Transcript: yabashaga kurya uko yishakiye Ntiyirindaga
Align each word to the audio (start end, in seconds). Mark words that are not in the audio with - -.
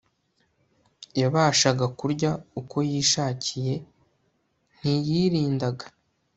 yabashaga 1.21 1.85
kurya 1.99 2.31
uko 2.59 2.77
yishakiye 2.89 3.73
Ntiyirindaga 4.77 5.85